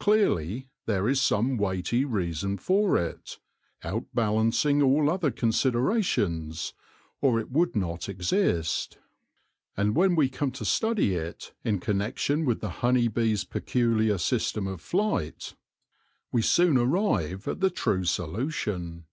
Clearly 0.00 0.70
there 0.86 1.06
is 1.06 1.20
some 1.20 1.58
weighty 1.58 2.06
reason 2.06 2.56
for 2.56 2.96
it, 2.96 3.38
out 3.82 4.06
balancing 4.14 4.80
all 4.80 5.10
other 5.10 5.30
considerations, 5.30 6.72
or 7.20 7.38
it 7.38 7.50
would 7.50 7.76
not 7.76 8.08
exist; 8.08 8.96
and 9.76 9.94
when 9.94 10.16
we 10.16 10.30
come 10.30 10.50
to 10.52 10.64
study 10.64 11.14
it 11.14 11.52
in 11.62 11.78
connection 11.78 12.46
with 12.46 12.60
the 12.60 12.70
honey 12.80 13.06
bee's 13.06 13.10
£ 13.10 13.10
no 13.10 13.10
THE 13.10 13.20
LORE 13.20 13.20
OF 13.20 13.20
THE 13.20 13.20
HONEY 13.20 13.34
BEE 13.34 13.60
peculiar 13.60 14.16
system 14.18 14.66
of 14.66 14.80
flight, 14.80 15.54
we 16.32 16.40
soon 16.40 16.78
arrive 16.78 17.46
at 17.46 17.60
the 17.60 17.68
true 17.68 18.04
solution. 18.04 19.04